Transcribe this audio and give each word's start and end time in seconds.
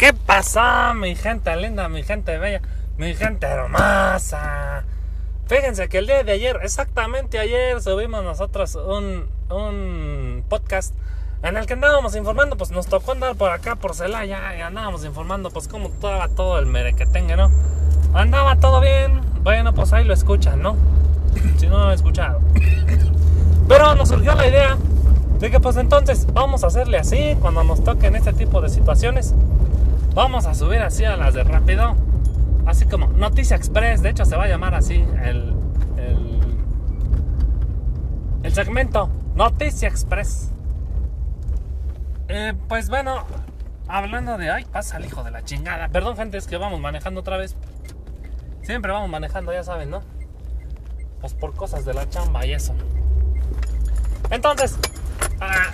¿Qué 0.00 0.14
pasa, 0.14 0.94
mi 0.94 1.14
gente 1.14 1.54
linda, 1.56 1.90
mi 1.90 2.02
gente 2.02 2.38
bella, 2.38 2.62
mi 2.96 3.14
gente 3.14 3.46
hermosa? 3.46 4.82
Fíjense 5.46 5.90
que 5.90 5.98
el 5.98 6.06
día 6.06 6.24
de 6.24 6.32
ayer, 6.32 6.58
exactamente 6.62 7.38
ayer, 7.38 7.82
subimos 7.82 8.24
nosotros 8.24 8.76
un, 8.76 9.28
un 9.50 10.42
podcast 10.48 10.94
en 11.42 11.58
el 11.58 11.66
que 11.66 11.74
andábamos 11.74 12.16
informando, 12.16 12.56
pues 12.56 12.70
nos 12.70 12.86
tocó 12.86 13.12
andar 13.12 13.36
por 13.36 13.50
acá, 13.50 13.76
por 13.76 13.94
Celaya, 13.94 14.56
y 14.56 14.62
andábamos 14.62 15.04
informando, 15.04 15.50
pues 15.50 15.68
cómo 15.68 15.88
estaba 15.88 16.28
todo 16.28 16.58
el 16.58 16.64
merequetengue, 16.64 17.36
¿no? 17.36 17.50
Andaba 18.14 18.56
todo 18.56 18.80
bien, 18.80 19.20
bueno, 19.42 19.74
pues 19.74 19.92
ahí 19.92 20.06
lo 20.06 20.14
escuchan, 20.14 20.62
¿no? 20.62 20.76
si 21.58 21.66
no 21.66 21.76
lo 21.76 21.90
he 21.90 21.94
escuchado. 21.94 22.40
Pero 23.68 23.94
nos 23.96 24.08
surgió 24.08 24.34
la 24.34 24.48
idea 24.48 24.78
de 25.40 25.50
que 25.50 25.60
pues 25.60 25.76
entonces 25.76 26.26
vamos 26.32 26.64
a 26.64 26.68
hacerle 26.68 26.96
así 26.96 27.36
cuando 27.38 27.64
nos 27.64 27.84
toquen 27.84 28.16
este 28.16 28.32
tipo 28.32 28.62
de 28.62 28.70
situaciones. 28.70 29.34
Vamos 30.14 30.46
a 30.46 30.54
subir 30.54 30.80
así 30.80 31.04
a 31.04 31.16
las 31.16 31.34
de 31.34 31.44
rápido. 31.44 31.96
Así 32.66 32.86
como 32.86 33.08
Noticia 33.08 33.56
Express, 33.56 34.02
de 34.02 34.10
hecho 34.10 34.24
se 34.24 34.36
va 34.36 34.44
a 34.44 34.48
llamar 34.48 34.74
así 34.74 35.04
el, 35.22 35.54
el, 35.96 36.40
el 38.42 38.54
segmento 38.54 39.08
Noticia 39.34 39.88
Express. 39.88 40.50
Eh, 42.28 42.54
pues 42.68 42.88
bueno, 42.88 43.24
hablando 43.88 44.38
de... 44.38 44.50
Ay, 44.50 44.64
pasa 44.64 44.98
el 44.98 45.06
hijo 45.06 45.24
de 45.24 45.30
la 45.30 45.42
chingada. 45.42 45.88
Perdón 45.88 46.16
gente, 46.16 46.38
es 46.38 46.46
que 46.46 46.56
vamos 46.56 46.80
manejando 46.80 47.20
otra 47.20 47.36
vez. 47.36 47.56
Siempre 48.62 48.92
vamos 48.92 49.08
manejando, 49.08 49.52
ya 49.52 49.64
saben, 49.64 49.90
¿no? 49.90 50.02
Pues 51.20 51.34
por 51.34 51.54
cosas 51.54 51.84
de 51.84 51.94
la 51.94 52.08
chamba 52.08 52.46
y 52.46 52.52
eso. 52.52 52.74
Entonces, 54.30 54.78
ah, 55.40 55.72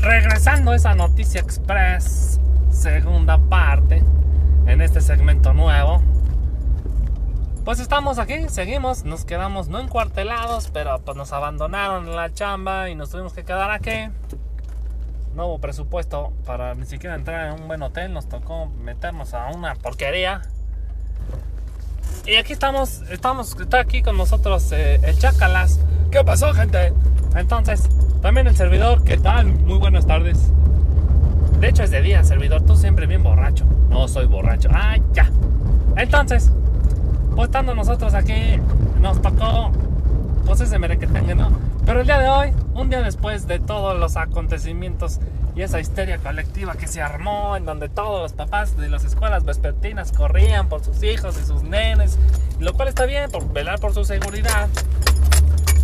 regresando 0.00 0.72
a 0.72 0.76
esa 0.76 0.94
noticia 0.94 1.40
express, 1.40 2.33
segunda 2.84 3.38
parte, 3.38 4.02
en 4.66 4.82
este 4.82 5.00
segmento 5.00 5.54
nuevo. 5.54 6.02
Pues 7.64 7.80
estamos 7.80 8.18
aquí, 8.18 8.50
seguimos, 8.50 9.04
nos 9.04 9.24
quedamos 9.24 9.68
no 9.68 9.80
encuartelados, 9.80 10.68
pero 10.70 11.00
pues 11.00 11.16
nos 11.16 11.32
abandonaron 11.32 12.06
en 12.06 12.14
la 12.14 12.34
chamba 12.34 12.90
y 12.90 12.94
nos 12.94 13.08
tuvimos 13.08 13.32
que 13.32 13.42
quedar 13.42 13.70
aquí. 13.70 14.10
No 15.34 15.46
hubo 15.46 15.60
presupuesto 15.60 16.34
para 16.44 16.74
ni 16.74 16.84
siquiera 16.84 17.14
entrar 17.14 17.46
en 17.46 17.62
un 17.62 17.68
buen 17.68 17.80
hotel, 17.80 18.12
nos 18.12 18.28
tocó 18.28 18.66
meternos 18.66 19.32
a 19.32 19.46
una 19.46 19.76
porquería. 19.76 20.42
Y 22.26 22.36
aquí 22.36 22.52
estamos, 22.52 23.00
estamos, 23.10 23.58
está 23.58 23.80
aquí 23.80 24.02
con 24.02 24.18
nosotros 24.18 24.70
eh, 24.72 25.00
el 25.02 25.18
Chacalas. 25.18 25.80
¿Qué 26.10 26.22
pasó, 26.22 26.52
gente? 26.52 26.92
Entonces, 27.34 27.88
también 28.20 28.46
el 28.46 28.56
servidor, 28.56 29.04
¿qué 29.04 29.16
tal? 29.16 29.46
Muy 29.46 29.78
buenas 29.78 30.06
tardes. 30.06 30.50
De 31.60 31.68
hecho, 31.68 31.82
es 31.82 31.90
de 31.90 32.02
día, 32.02 32.22
servidor, 32.24 32.62
tú 32.62 32.76
siempre 32.76 33.06
bien 33.06 33.22
borracho. 33.22 33.64
No 33.88 34.08
soy 34.08 34.26
borracho. 34.26 34.68
Ah, 34.72 34.96
ya. 35.12 35.30
Entonces, 35.96 36.52
pues 37.34 37.48
estando 37.48 37.74
nosotros 37.74 38.14
aquí, 38.14 38.60
nos 39.00 39.20
tocó, 39.20 39.72
pues 40.46 40.60
ese 40.60 40.78
merequetengue, 40.78 41.34
¿no? 41.34 41.50
Pero 41.86 42.00
el 42.00 42.06
día 42.06 42.18
de 42.18 42.28
hoy, 42.28 42.52
un 42.74 42.90
día 42.90 43.02
después 43.02 43.46
de 43.46 43.58
todos 43.58 43.98
los 43.98 44.16
acontecimientos 44.16 45.20
y 45.56 45.62
esa 45.62 45.80
histeria 45.80 46.18
colectiva 46.18 46.74
que 46.74 46.88
se 46.88 47.00
armó 47.00 47.56
en 47.56 47.64
donde 47.64 47.88
todos 47.88 48.22
los 48.22 48.32
papás 48.32 48.76
de 48.76 48.88
las 48.88 49.04
escuelas 49.04 49.44
vespertinas 49.44 50.10
corrían 50.12 50.68
por 50.68 50.84
sus 50.84 51.02
hijos 51.02 51.38
y 51.40 51.44
sus 51.44 51.62
nenes, 51.62 52.18
lo 52.58 52.74
cual 52.74 52.88
está 52.88 53.06
bien 53.06 53.30
por 53.30 53.52
velar 53.52 53.78
por 53.78 53.94
su 53.94 54.04
seguridad. 54.04 54.68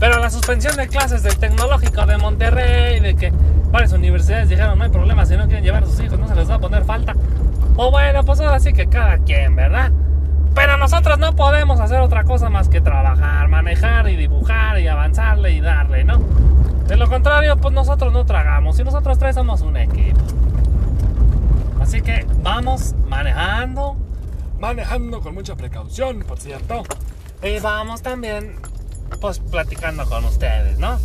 Pero 0.00 0.18
la 0.18 0.30
suspensión 0.30 0.76
de 0.76 0.88
clases 0.88 1.22
del 1.22 1.36
Tecnológico 1.36 2.06
de 2.06 2.16
Monterrey, 2.16 3.00
de 3.00 3.14
que 3.14 3.32
varias 3.70 3.92
universidades 3.92 4.48
dijeron 4.48 4.78
no 4.78 4.84
hay 4.84 4.90
problema 4.90 5.24
si 5.26 5.36
no 5.36 5.46
quieren 5.46 5.64
llevar 5.64 5.84
a 5.84 5.86
sus 5.86 6.00
hijos, 6.00 6.18
no 6.18 6.28
se 6.28 6.34
les 6.34 6.50
va 6.50 6.54
a 6.54 6.58
poner 6.58 6.84
falta. 6.84 7.14
O 7.76 7.90
bueno, 7.90 8.24
pues 8.24 8.40
ahora 8.40 8.60
sí 8.60 8.72
que 8.72 8.88
cada 8.88 9.18
quien, 9.18 9.56
¿verdad? 9.56 9.92
Pero 10.54 10.76
nosotros 10.76 11.18
no 11.18 11.34
podemos 11.36 11.80
hacer 11.80 12.00
otra 12.00 12.24
cosa 12.24 12.50
más 12.50 12.68
que 12.68 12.80
trabajar, 12.80 13.48
manejar 13.48 14.08
y 14.08 14.16
dibujar 14.16 14.78
y 14.80 14.88
avanzarle 14.88 15.52
y 15.52 15.60
darle, 15.60 16.04
¿no? 16.04 16.18
De 16.86 16.96
lo 16.96 17.08
contrario, 17.08 17.56
pues 17.56 17.72
nosotros 17.72 18.12
no 18.12 18.26
tragamos 18.26 18.78
y 18.80 18.84
nosotros 18.84 19.18
tres 19.18 19.36
somos 19.36 19.60
un 19.62 19.76
equipo. 19.76 20.20
Así 21.80 22.02
que 22.02 22.26
vamos 22.42 22.94
manejando, 23.08 23.96
manejando 24.58 25.20
con 25.20 25.34
mucha 25.34 25.54
precaución, 25.54 26.24
por 26.26 26.40
cierto. 26.40 26.82
Y 27.42 27.60
vamos 27.60 28.02
también, 28.02 28.56
pues 29.20 29.38
platicando 29.38 30.04
con 30.06 30.24
ustedes, 30.24 30.78
¿no? 30.78 30.98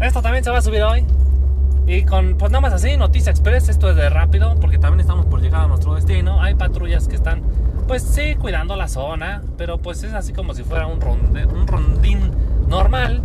Esto 0.00 0.22
también 0.22 0.42
se 0.42 0.50
va 0.50 0.58
a 0.58 0.62
subir 0.62 0.82
hoy. 0.82 1.06
Y 1.86 2.04
con, 2.04 2.36
pues 2.36 2.50
nada 2.52 2.60
más 2.60 2.72
así, 2.72 2.96
Noticia 2.96 3.30
Express, 3.30 3.68
esto 3.68 3.90
es 3.90 3.96
de 3.96 4.08
rápido, 4.08 4.54
porque 4.60 4.78
también 4.78 5.00
estamos 5.00 5.26
por 5.26 5.40
llegar 5.40 5.62
a 5.62 5.66
nuestro 5.66 5.94
destino. 5.94 6.40
Hay 6.40 6.54
patrullas 6.54 7.08
que 7.08 7.16
están, 7.16 7.42
pues 7.88 8.02
sí, 8.02 8.36
cuidando 8.36 8.76
la 8.76 8.88
zona, 8.88 9.42
pero 9.58 9.78
pues 9.78 10.02
es 10.02 10.14
así 10.14 10.32
como 10.32 10.54
si 10.54 10.62
fuera 10.62 10.86
un, 10.86 11.00
ronde, 11.00 11.46
un 11.46 11.66
rondín 11.66 12.30
normal 12.68 13.22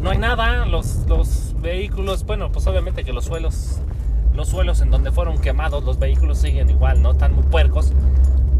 no 0.00 0.10
hay 0.10 0.18
nada, 0.18 0.64
los, 0.64 1.06
los 1.08 1.54
vehículos, 1.60 2.24
bueno, 2.24 2.52
pues 2.52 2.66
obviamente 2.68 3.02
que 3.02 3.12
los 3.12 3.24
suelos, 3.24 3.80
los 4.34 4.48
suelos 4.48 4.80
en 4.80 4.90
donde 4.90 5.10
fueron 5.10 5.38
quemados, 5.38 5.82
los 5.82 5.98
vehículos 5.98 6.38
siguen 6.38 6.70
igual, 6.70 7.02
¿no? 7.02 7.12
Están 7.12 7.34
muy 7.34 7.44
puercos. 7.44 7.92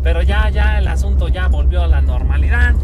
Pero 0.02 0.22
ya, 0.22 0.48
ya 0.50 0.78
el 0.78 0.88
asunto 0.88 1.28
ya 1.28 1.46
volvió 1.48 1.82
a 1.82 1.86
la 1.86 2.00
normalidad. 2.00 2.74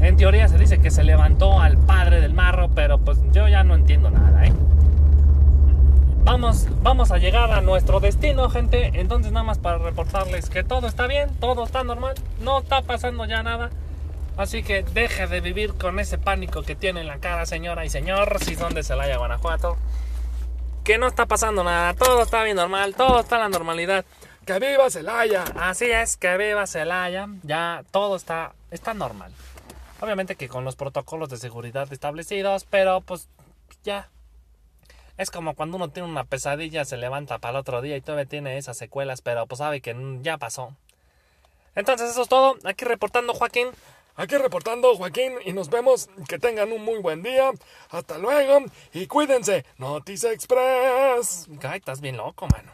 En 0.00 0.16
teoría 0.16 0.48
se 0.48 0.58
dice 0.58 0.78
que 0.78 0.90
se 0.90 1.04
levantó 1.04 1.60
al 1.60 1.78
padre 1.78 2.20
del 2.20 2.34
marro, 2.34 2.70
pero 2.74 2.98
pues 2.98 3.20
yo 3.32 3.46
ya 3.46 3.62
no 3.62 3.74
entiendo 3.74 4.10
nada, 4.10 4.46
¿eh? 4.46 4.52
Vamos, 6.24 6.66
vamos 6.82 7.10
a 7.10 7.18
llegar 7.18 7.52
a 7.52 7.60
nuestro 7.60 8.00
destino, 8.00 8.48
gente. 8.48 8.92
Entonces 8.94 9.30
nada 9.30 9.44
más 9.44 9.58
para 9.58 9.76
reportarles 9.76 10.48
que 10.48 10.64
todo 10.64 10.86
está 10.86 11.06
bien, 11.06 11.28
todo 11.38 11.64
está 11.64 11.84
normal, 11.84 12.14
no 12.40 12.60
está 12.60 12.80
pasando 12.80 13.26
ya 13.26 13.42
nada. 13.42 13.70
Así 14.38 14.62
que 14.62 14.82
deje 14.82 15.26
de 15.26 15.40
vivir 15.42 15.74
con 15.74 16.00
ese 16.00 16.16
pánico 16.16 16.62
que 16.62 16.74
tiene 16.74 17.02
en 17.02 17.08
la 17.08 17.18
cara, 17.18 17.44
señora 17.44 17.84
y 17.84 17.90
señor, 17.90 18.38
si 18.42 18.56
son 18.56 18.74
de 18.74 18.82
Celaya, 18.82 19.18
Guanajuato. 19.18 19.76
Que 20.82 20.96
no 20.98 21.06
está 21.06 21.26
pasando 21.26 21.62
nada, 21.62 21.92
todo 21.94 22.22
está 22.22 22.42
bien 22.42 22.56
normal, 22.56 22.94
todo 22.96 23.20
está 23.20 23.36
en 23.36 23.42
la 23.42 23.48
normalidad. 23.50 24.04
¡Que 24.46 24.58
viva 24.58 24.90
Celaya! 24.90 25.44
Así 25.56 25.90
es, 25.90 26.16
que 26.16 26.36
viva 26.36 26.66
Celaya. 26.66 27.28
Ya 27.42 27.84
todo 27.90 28.16
está, 28.16 28.52
está 28.70 28.92
normal. 28.94 29.30
Obviamente 30.00 30.36
que 30.36 30.48
con 30.48 30.64
los 30.64 30.74
protocolos 30.74 31.28
de 31.28 31.36
seguridad 31.36 31.92
establecidos, 31.92 32.64
pero 32.68 33.02
pues 33.02 33.28
ya. 33.84 34.08
Es 35.16 35.30
como 35.30 35.54
cuando 35.54 35.76
uno 35.76 35.90
tiene 35.90 36.08
una 36.08 36.24
pesadilla, 36.24 36.84
se 36.84 36.96
levanta 36.96 37.38
para 37.38 37.52
el 37.52 37.56
otro 37.56 37.80
día 37.82 37.96
y 37.96 38.00
todavía 38.00 38.26
tiene 38.26 38.58
esas 38.58 38.76
secuelas, 38.76 39.22
pero 39.22 39.46
pues 39.46 39.58
sabe 39.58 39.80
que 39.80 39.94
ya 40.22 40.38
pasó. 40.38 40.74
Entonces 41.74 42.10
eso 42.10 42.22
es 42.22 42.28
todo. 42.28 42.56
Aquí 42.64 42.84
reportando 42.84 43.34
Joaquín. 43.34 43.68
Aquí 44.16 44.36
reportando 44.36 44.94
Joaquín 44.96 45.34
y 45.44 45.52
nos 45.52 45.70
vemos. 45.70 46.08
Que 46.28 46.38
tengan 46.38 46.72
un 46.72 46.84
muy 46.84 46.98
buen 46.98 47.22
día. 47.22 47.50
Hasta 47.90 48.18
luego 48.18 48.64
y 48.92 49.06
cuídense. 49.06 49.64
Noticia 49.78 50.32
Express. 50.32 51.48
Ay, 51.62 51.78
estás 51.78 52.00
bien 52.00 52.16
loco, 52.16 52.46
mano. 52.48 52.72